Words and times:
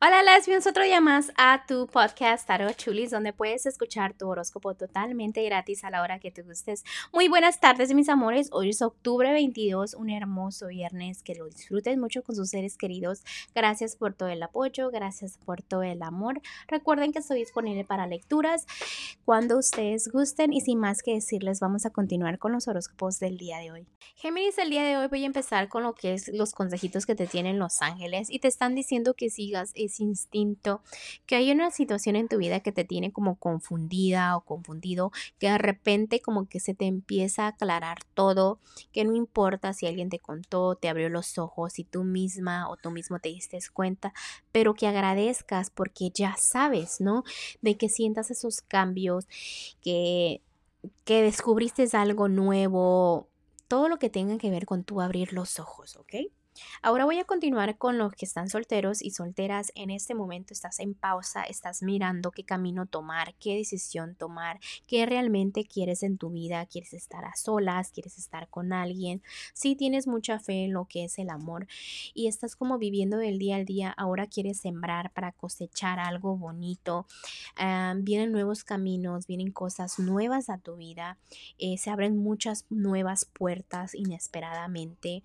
Hola 0.00 0.22
lesbians, 0.22 0.64
otro 0.68 0.84
día 0.84 1.00
más 1.00 1.32
a 1.36 1.64
tu 1.66 1.88
podcast 1.88 2.46
Tarot 2.46 2.76
Chulis, 2.76 3.10
donde 3.10 3.32
puedes 3.32 3.66
escuchar 3.66 4.14
tu 4.14 4.28
horóscopo 4.28 4.74
totalmente 4.74 5.42
gratis 5.42 5.82
a 5.82 5.90
la 5.90 6.02
hora 6.02 6.20
que 6.20 6.30
te 6.30 6.42
gustes. 6.42 6.84
Muy 7.12 7.26
buenas 7.26 7.58
tardes, 7.58 7.92
mis 7.92 8.08
amores. 8.08 8.48
Hoy 8.52 8.68
es 8.68 8.80
octubre 8.80 9.32
22, 9.32 9.94
un 9.94 10.10
hermoso 10.10 10.68
viernes. 10.68 11.24
Que 11.24 11.34
lo 11.34 11.46
disfruten 11.46 11.98
mucho 11.98 12.22
con 12.22 12.36
sus 12.36 12.48
seres 12.50 12.76
queridos. 12.76 13.24
Gracias 13.56 13.96
por 13.96 14.14
todo 14.14 14.28
el 14.28 14.40
apoyo, 14.40 14.92
gracias 14.92 15.36
por 15.44 15.62
todo 15.62 15.82
el 15.82 16.00
amor. 16.04 16.42
Recuerden 16.68 17.10
que 17.10 17.18
estoy 17.18 17.40
disponible 17.40 17.84
para 17.84 18.06
lecturas 18.06 18.68
cuando 19.28 19.58
ustedes 19.58 20.08
gusten. 20.10 20.54
Y 20.54 20.62
sin 20.62 20.78
más 20.78 21.02
que 21.02 21.12
decirles, 21.12 21.60
vamos 21.60 21.84
a 21.84 21.90
continuar 21.90 22.38
con 22.38 22.50
los 22.50 22.66
horóscopos 22.66 23.18
del 23.18 23.36
día 23.36 23.58
de 23.58 23.70
hoy. 23.70 23.86
Géminis, 24.14 24.56
el 24.56 24.70
día 24.70 24.82
de 24.82 24.96
hoy 24.96 25.06
voy 25.08 25.22
a 25.22 25.26
empezar 25.26 25.68
con 25.68 25.82
lo 25.82 25.94
que 25.94 26.14
es 26.14 26.28
los 26.28 26.52
consejitos 26.52 27.04
que 27.04 27.14
te 27.14 27.26
tienen 27.26 27.58
los 27.58 27.82
ángeles 27.82 28.30
y 28.30 28.38
te 28.38 28.48
están 28.48 28.74
diciendo 28.74 29.12
que 29.12 29.28
sigas 29.28 29.72
instinto, 29.74 30.80
que 31.26 31.36
hay 31.36 31.50
una 31.50 31.70
situación 31.70 32.16
en 32.16 32.28
tu 32.28 32.38
vida 32.38 32.60
que 32.60 32.72
te 32.72 32.84
tiene 32.84 33.12
como 33.12 33.36
confundida 33.36 34.34
o 34.34 34.40
confundido, 34.40 35.12
que 35.38 35.50
de 35.50 35.58
repente 35.58 36.22
como 36.22 36.48
que 36.48 36.58
se 36.58 36.72
te 36.72 36.86
empieza 36.86 37.44
a 37.44 37.48
aclarar 37.48 37.98
todo, 38.14 38.60
que 38.92 39.04
no 39.04 39.14
importa 39.14 39.74
si 39.74 39.86
alguien 39.86 40.08
te 40.08 40.20
contó, 40.20 40.74
te 40.76 40.88
abrió 40.88 41.10
los 41.10 41.36
ojos, 41.36 41.74
si 41.74 41.84
tú 41.84 42.02
misma 42.02 42.70
o 42.70 42.78
tú 42.78 42.90
mismo 42.90 43.18
te 43.18 43.28
diste 43.28 43.58
cuenta, 43.74 44.14
pero 44.52 44.72
que 44.72 44.86
agradezcas 44.86 45.68
porque 45.68 46.10
ya 46.14 46.34
sabes, 46.38 47.00
¿no? 47.00 47.24
De 47.60 47.76
que 47.76 47.90
sientas 47.90 48.30
esos 48.30 48.62
cambios, 48.62 49.17
que, 49.82 50.40
que 51.04 51.22
descubriste 51.22 51.86
algo 51.92 52.28
nuevo, 52.28 53.28
todo 53.68 53.88
lo 53.88 53.98
que 53.98 54.10
tenga 54.10 54.38
que 54.38 54.50
ver 54.50 54.66
con 54.66 54.84
tú 54.84 55.00
abrir 55.00 55.32
los 55.32 55.58
ojos, 55.58 55.96
¿ok? 55.96 56.14
Ahora 56.82 57.04
voy 57.04 57.18
a 57.18 57.24
continuar 57.24 57.78
con 57.78 57.98
los 57.98 58.12
que 58.14 58.24
están 58.24 58.48
solteros 58.48 59.02
y 59.02 59.10
solteras. 59.10 59.72
En 59.74 59.90
este 59.90 60.14
momento 60.14 60.52
estás 60.52 60.80
en 60.80 60.94
pausa, 60.94 61.42
estás 61.44 61.82
mirando 61.82 62.30
qué 62.30 62.44
camino 62.44 62.86
tomar, 62.86 63.34
qué 63.40 63.56
decisión 63.56 64.14
tomar, 64.14 64.60
qué 64.86 65.06
realmente 65.06 65.64
quieres 65.64 66.02
en 66.02 66.18
tu 66.18 66.30
vida. 66.30 66.66
¿Quieres 66.66 66.94
estar 66.94 67.24
a 67.24 67.34
solas? 67.36 67.90
¿Quieres 67.90 68.18
estar 68.18 68.48
con 68.48 68.72
alguien? 68.72 69.22
Si 69.54 69.76
tienes 69.76 70.06
mucha 70.06 70.38
fe 70.38 70.64
en 70.64 70.72
lo 70.72 70.86
que 70.86 71.04
es 71.04 71.18
el 71.18 71.30
amor 71.30 71.66
y 72.14 72.26
estás 72.26 72.56
como 72.56 72.78
viviendo 72.78 73.18
del 73.18 73.38
día 73.38 73.56
al 73.56 73.64
día, 73.64 73.90
ahora 73.90 74.26
quieres 74.26 74.60
sembrar 74.60 75.12
para 75.12 75.32
cosechar 75.32 75.98
algo 75.98 76.36
bonito. 76.36 77.06
Ah, 77.56 77.94
vienen 77.96 78.32
nuevos 78.32 78.64
caminos, 78.64 79.26
vienen 79.26 79.52
cosas 79.52 79.98
nuevas 79.98 80.50
a 80.50 80.58
tu 80.58 80.76
vida. 80.76 81.18
Eh, 81.58 81.78
se 81.78 81.90
abren 81.90 82.16
muchas 82.16 82.66
nuevas 82.70 83.24
puertas 83.24 83.94
inesperadamente 83.94 85.22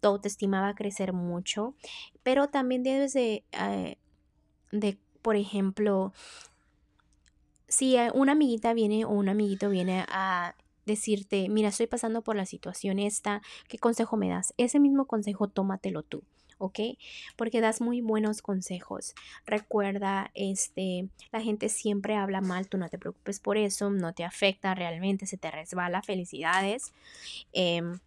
tu 0.00 0.08
autoestima 0.08 0.60
va 0.60 0.68
a 0.68 0.74
crecer 0.74 1.12
mucho, 1.12 1.74
pero 2.22 2.48
también 2.48 2.82
debes 2.82 3.12
de, 3.12 3.44
eh, 3.52 3.96
por 5.22 5.36
ejemplo, 5.36 6.12
si 7.68 7.96
una 8.14 8.32
amiguita 8.32 8.74
viene 8.74 9.04
o 9.04 9.10
un 9.10 9.28
amiguito 9.28 9.68
viene 9.70 10.04
a 10.08 10.54
decirte, 10.86 11.48
mira, 11.48 11.68
estoy 11.68 11.86
pasando 11.88 12.22
por 12.22 12.36
la 12.36 12.46
situación 12.46 12.98
esta, 12.98 13.42
¿qué 13.68 13.78
consejo 13.78 14.16
me 14.16 14.28
das? 14.28 14.54
Ese 14.56 14.78
mismo 14.78 15.06
consejo 15.06 15.48
tómatelo 15.48 16.02
tú. 16.02 16.22
¿ok? 16.58 16.80
Porque 17.36 17.60
das 17.60 17.80
muy 17.80 18.00
buenos 18.00 18.42
consejos. 18.42 19.14
Recuerda, 19.44 20.30
este, 20.34 21.08
la 21.32 21.40
gente 21.40 21.68
siempre 21.68 22.16
habla 22.16 22.40
mal, 22.40 22.68
tú 22.68 22.78
no 22.78 22.88
te 22.88 22.98
preocupes 22.98 23.40
por 23.40 23.58
eso, 23.58 23.90
no 23.90 24.14
te 24.14 24.24
afecta 24.24 24.74
realmente, 24.74 25.26
se 25.26 25.36
te 25.36 25.50
resbala, 25.50 26.02
felicidades. 26.02 26.92
Em, 27.52 27.98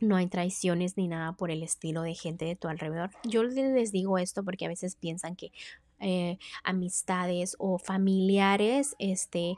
no 0.00 0.16
hay 0.16 0.26
traiciones 0.26 0.96
ni 0.96 1.08
nada 1.08 1.32
por 1.32 1.50
el 1.50 1.62
estilo 1.62 2.02
de 2.02 2.14
gente 2.14 2.44
de 2.44 2.56
tu 2.56 2.68
alrededor. 2.68 3.10
Yo 3.24 3.42
les 3.42 3.92
digo 3.92 4.18
esto 4.18 4.44
porque 4.44 4.66
a 4.66 4.68
veces 4.68 4.96
piensan 4.96 5.36
que 5.36 5.52
eh, 6.00 6.38
amistades 6.62 7.56
o 7.58 7.78
familiares 7.78 8.94
este, 8.98 9.56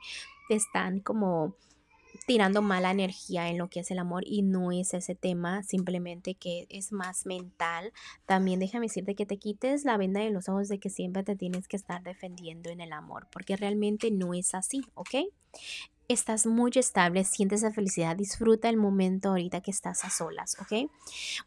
te 0.48 0.54
están 0.54 1.00
como 1.00 1.54
tirando 2.26 2.62
mala 2.62 2.90
energía 2.90 3.48
en 3.48 3.58
lo 3.58 3.68
que 3.68 3.80
es 3.80 3.90
el 3.90 3.98
amor 3.98 4.24
y 4.26 4.42
no 4.42 4.72
es 4.72 4.94
ese 4.94 5.14
tema, 5.14 5.62
simplemente 5.62 6.34
que 6.34 6.66
es 6.68 6.92
más 6.92 7.26
mental. 7.26 7.92
También 8.26 8.60
déjame 8.60 8.86
decirte 8.86 9.14
que 9.14 9.26
te 9.26 9.38
quites 9.38 9.84
la 9.84 9.96
venda 9.96 10.20
de 10.20 10.30
los 10.30 10.48
ojos 10.48 10.68
de 10.68 10.78
que 10.78 10.90
siempre 10.90 11.22
te 11.22 11.36
tienes 11.36 11.68
que 11.68 11.76
estar 11.76 12.02
defendiendo 12.02 12.70
en 12.70 12.80
el 12.80 12.92
amor, 12.92 13.28
porque 13.32 13.56
realmente 13.56 14.10
no 14.10 14.34
es 14.34 14.54
así, 14.54 14.82
¿ok? 14.94 15.16
Estás 16.12 16.44
muy 16.44 16.72
estable, 16.74 17.22
sientes 17.22 17.62
esa 17.62 17.72
felicidad, 17.72 18.16
disfruta 18.16 18.68
el 18.68 18.76
momento 18.76 19.28
ahorita 19.28 19.60
que 19.60 19.70
estás 19.70 20.04
a 20.04 20.10
solas, 20.10 20.56
¿ok? 20.60 20.90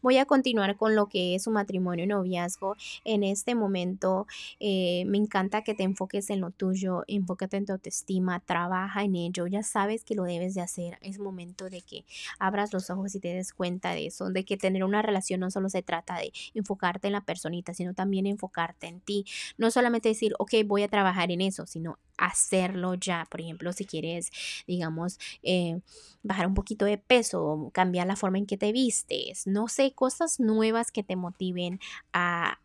Voy 0.00 0.16
a 0.16 0.24
continuar 0.24 0.76
con 0.76 0.94
lo 0.94 1.06
que 1.06 1.34
es 1.34 1.46
un 1.46 1.52
matrimonio 1.54 2.04
y 2.04 2.08
noviazgo. 2.08 2.76
En 3.04 3.24
este 3.24 3.54
momento 3.54 4.26
eh, 4.60 5.04
me 5.06 5.18
encanta 5.18 5.62
que 5.62 5.74
te 5.74 5.82
enfoques 5.82 6.30
en 6.30 6.40
lo 6.40 6.50
tuyo, 6.50 7.04
enfócate 7.08 7.58
en 7.58 7.66
tu 7.66 7.72
autoestima, 7.72 8.40
trabaja 8.40 9.04
en 9.04 9.16
ello, 9.16 9.46
ya 9.46 9.62
sabes 9.62 10.02
que 10.02 10.14
lo 10.14 10.24
debes 10.24 10.54
de 10.54 10.62
hacer. 10.62 10.98
Es 11.02 11.18
momento 11.18 11.68
de 11.68 11.82
que 11.82 12.04
abras 12.38 12.72
los 12.72 12.88
ojos 12.88 13.14
y 13.14 13.20
te 13.20 13.34
des 13.34 13.52
cuenta 13.52 13.90
de 13.90 14.06
eso, 14.06 14.30
de 14.30 14.46
que 14.46 14.56
tener 14.56 14.82
una 14.84 15.02
relación 15.02 15.40
no 15.40 15.50
solo 15.50 15.68
se 15.68 15.82
trata 15.82 16.16
de 16.16 16.32
enfocarte 16.54 17.08
en 17.08 17.12
la 17.12 17.20
personita, 17.20 17.74
sino 17.74 17.92
también 17.92 18.26
enfocarte 18.26 18.86
en 18.86 19.00
ti. 19.00 19.26
No 19.58 19.70
solamente 19.70 20.08
decir, 20.08 20.34
ok, 20.38 20.54
voy 20.64 20.84
a 20.84 20.88
trabajar 20.88 21.30
en 21.30 21.42
eso, 21.42 21.66
sino 21.66 21.98
hacerlo 22.16 22.94
ya. 22.94 23.26
Por 23.30 23.40
ejemplo, 23.40 23.72
si 23.72 23.84
quieres, 23.84 24.30
digamos, 24.66 25.18
eh, 25.42 25.80
bajar 26.22 26.46
un 26.46 26.54
poquito 26.54 26.84
de 26.84 26.98
peso, 26.98 27.70
cambiar 27.72 28.06
la 28.06 28.16
forma 28.16 28.38
en 28.38 28.46
que 28.46 28.56
te 28.56 28.72
vistes, 28.72 29.46
no 29.46 29.68
sé, 29.68 29.92
cosas 29.94 30.40
nuevas 30.40 30.90
que 30.90 31.02
te 31.02 31.16
motiven 31.16 31.80
a, 32.12 32.58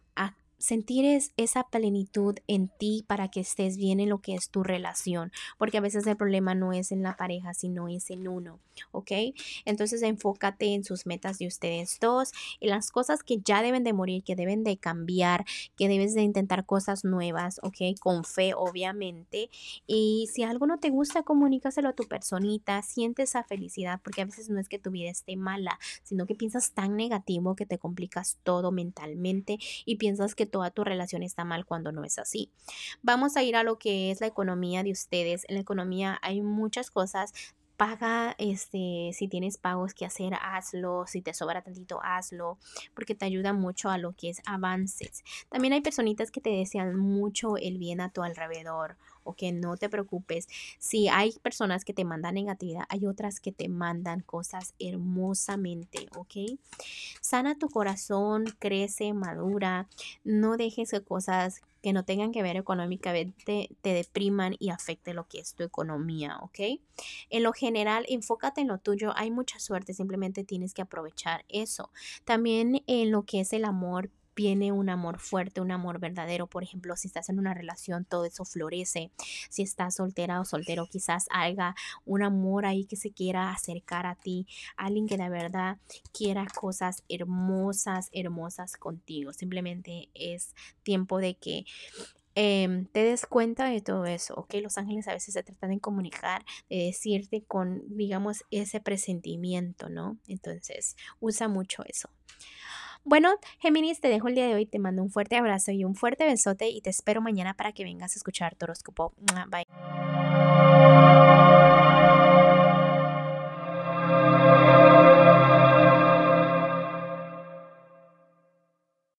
sentir 0.60 1.06
es 1.06 1.32
esa 1.38 1.64
plenitud 1.64 2.38
en 2.48 2.68
ti 2.68 3.04
para 3.08 3.30
que 3.30 3.40
estés 3.40 3.78
bien 3.78 4.00
en 4.00 4.10
lo 4.10 4.20
que 4.20 4.36
es 4.36 4.50
tu 4.50 4.64
relación, 4.64 5.32
porque 5.58 5.78
a 5.78 5.82
veces 5.82 6.06
el 6.06 6.18
problema 6.18 6.54
no 6.54 6.74
es 6.74 6.92
en 6.92 7.02
la 7.02 7.16
pareja, 7.16 7.54
sino 7.54 7.88
es 7.88 8.10
en 8.12 8.28
uno, 8.28 8.60
¿ok? 8.92 9.12
Entonces 9.66 10.02
enfócate 10.02 10.74
en 10.74 10.84
sus 10.84 11.06
metas 11.06 11.40
de 11.40 11.48
ustedes 11.48 11.98
dos, 12.00 12.32
en 12.60 12.70
las 12.70 12.92
cosas 12.92 13.24
que 13.24 13.40
ya 13.44 13.62
deben 13.62 13.84
de 13.84 13.94
morir, 13.94 14.24
que 14.24 14.36
deben 14.36 14.64
de 14.64 14.78
cambiar, 14.78 15.46
que 15.78 15.88
debes 15.88 16.14
de 16.14 16.22
intentar 16.22 16.66
cosas 16.66 17.06
nuevas, 17.06 17.60
¿ok? 17.64 17.98
Con 18.00 18.26
fe, 18.26 18.54
obviamente. 18.54 19.50
Y 19.88 20.28
si 20.32 20.44
algo 20.44 20.68
no 20.68 20.80
te 20.80 20.90
gusta, 20.90 21.24
comunícaselo 21.24 21.90
a 21.90 21.94
tu 21.94 22.04
personita, 22.04 22.82
siente 22.82 23.24
esa 23.24 23.44
felicidad, 23.44 24.02
porque 24.04 24.22
a 24.22 24.26
veces 24.26 24.50
no 24.50 24.60
es 24.60 24.68
que 24.68 24.80
tu 24.80 24.92
vida 24.92 25.10
esté 25.10 25.38
mala, 25.38 25.80
sino 26.04 26.26
que 26.26 26.36
piensas 26.36 26.72
tan 26.72 26.98
negativo 26.98 27.56
que 27.56 27.66
te 27.66 27.78
complicas 27.78 28.38
todo 28.44 28.72
mentalmente 28.72 29.58
y 29.86 29.96
piensas 29.96 30.36
que 30.36 30.49
toda 30.50 30.72
tu 30.72 30.84
relación 30.84 31.24
está 31.24 31.46
mal 31.46 31.66
cuando 31.66 31.92
no 31.92 32.04
es 32.04 32.20
así. 32.20 32.52
Vamos 33.02 33.38
a 33.38 33.44
ir 33.44 33.56
a 33.56 33.64
lo 33.64 33.80
que 33.80 34.12
es 34.12 34.22
la 34.22 34.28
economía 34.28 34.84
de 34.84 34.92
ustedes. 34.92 35.46
En 35.48 35.56
la 35.56 35.62
economía 35.62 36.20
hay 36.22 36.42
muchas 36.42 36.92
cosas 36.92 37.34
paga, 37.80 38.36
este, 38.40 39.12
si 39.14 39.30
tienes 39.30 39.58
pagos 39.58 39.94
que 39.94 40.06
hacer, 40.06 40.34
hazlo, 40.34 41.06
si 41.08 41.22
te 41.22 41.34
sobra 41.34 41.62
tantito, 41.62 42.02
hazlo, 42.04 42.58
porque 42.94 43.16
te 43.16 43.24
ayuda 43.24 43.54
mucho 43.54 43.90
a 43.90 43.98
lo 43.98 44.12
que 44.12 44.32
es 44.32 44.42
avances. 44.46 45.24
También 45.48 45.72
hay 45.72 45.80
personitas 45.80 46.30
que 46.30 46.42
te 46.42 46.50
desean 46.50 46.98
mucho 46.98 47.56
el 47.56 47.78
bien 47.78 48.02
a 48.02 48.12
tu 48.12 48.22
alrededor 48.22 48.98
o 49.24 49.34
que 49.34 49.52
no 49.52 49.78
te 49.78 49.90
preocupes. 49.90 50.48
Si 50.78 51.08
hay 51.08 51.32
personas 51.42 51.86
que 51.86 51.94
te 51.94 52.06
mandan 52.06 52.36
negatividad, 52.36 52.84
hay 52.90 53.06
otras 53.06 53.40
que 53.40 53.52
te 53.52 53.70
mandan 53.70 54.22
cosas 54.22 54.74
hermosamente, 54.80 56.08
¿ok? 56.16 56.60
Sana 57.22 57.58
tu 57.58 57.70
corazón, 57.70 58.46
crece, 58.60 59.14
madura, 59.14 59.88
no 60.24 60.58
dejes 60.58 60.92
que 60.92 61.04
cosas 61.04 61.62
que 61.82 61.94
no 61.94 62.04
tengan 62.04 62.32
que 62.32 62.44
ver 62.44 62.58
económicamente 62.58 63.70
te 63.82 63.94
depriman 63.94 64.56
y 64.60 64.70
afecte 64.70 65.14
lo 65.14 65.28
que 65.28 65.40
es 65.40 65.54
tu 65.54 65.64
economía, 65.64 66.38
¿ok? 66.42 66.82
En 67.30 67.44
lo 67.44 67.54
general, 67.54 68.06
enfócate 68.10 68.62
en 68.62 68.68
lo 68.68 68.80
tuyo, 68.80 69.14
hay 69.16 69.32
mucha 69.32 69.60
suerte, 69.60 69.94
simplemente 69.94 70.44
tienes 70.44 70.74
que 70.74 70.82
aprovechar 70.82 71.46
eso. 71.48 71.90
También 72.26 72.84
en 72.88 73.12
lo 73.12 73.24
que 73.24 73.40
es 73.40 73.54
el 73.54 73.66
amor, 73.66 74.10
viene 74.40 74.72
un 74.72 74.88
amor 74.90 75.20
fuerte, 75.20 75.60
un 75.60 75.70
amor 75.70 76.00
verdadero. 76.00 76.48
Por 76.48 76.64
ejemplo, 76.64 76.96
si 76.96 77.10
estás 77.10 77.28
en 77.28 77.40
una 77.40 77.54
relación, 77.54 78.06
todo 78.06 78.24
eso 78.24 78.46
florece. 78.46 79.12
Si 79.50 79.64
estás 79.64 79.96
soltera 79.96 80.40
o 80.40 80.46
soltero, 80.46 80.88
quizás 80.90 81.26
haya 81.30 81.76
un 82.06 82.24
amor 82.24 82.66
ahí 82.66 82.86
que 82.86 82.96
se 82.96 83.12
quiera 83.12 83.52
acercar 83.52 84.06
a 84.06 84.16
ti, 84.16 84.48
alguien 84.78 85.08
que 85.08 85.18
de 85.18 85.28
verdad 85.28 85.78
quiera 86.14 86.48
cosas 86.56 87.04
hermosas, 87.10 88.08
hermosas 88.14 88.78
contigo. 88.78 89.34
Simplemente 89.34 90.08
es 90.14 90.56
tiempo 90.84 91.18
de 91.18 91.36
que 91.36 91.66
em, 92.36 92.86
te 92.86 93.04
des 93.04 93.26
cuenta 93.26 93.66
de 93.66 93.82
todo 93.82 94.06
eso, 94.06 94.36
¿ok? 94.36 94.54
Los 94.62 94.78
ángeles 94.78 95.10
a 95.10 95.14
veces 95.14 95.34
se 95.34 95.44
tratan 95.44 95.72
de 95.72 95.82
comunicar, 95.82 96.46
de 96.70 96.86
decirte 96.86 97.44
con, 97.44 97.84
digamos, 97.90 98.46
ese 98.52 98.80
presentimiento, 98.80 99.90
¿no? 99.90 100.18
Entonces, 100.28 100.96
usa 101.20 101.50
mucho 101.50 101.84
eso. 101.86 102.10
Bueno, 103.04 103.36
Géminis, 103.60 104.00
te 104.02 104.08
dejo 104.08 104.28
el 104.28 104.36
día 104.36 104.48
de 104.48 104.56
hoy, 104.56 104.66
te 104.66 104.80
mando 104.80 105.02
un 105.02 105.10
fuerte 105.10 105.38
abrazo 105.38 105.72
y 105.72 105.84
un 105.84 105.96
fuerte 105.96 106.26
besote 106.26 106.70
y 106.70 106.82
te 106.82 106.90
espero 106.90 107.22
mañana 107.22 107.56
para 107.56 107.72
que 107.72 107.84
vengas 107.84 108.16
a 108.16 108.20
escuchar 108.20 108.56
tu. 108.56 108.66
Bye. 109.50 110.09